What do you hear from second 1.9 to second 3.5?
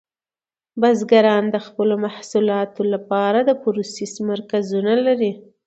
محصولاتو لپاره